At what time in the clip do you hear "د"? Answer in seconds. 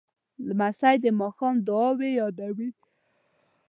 1.03-1.05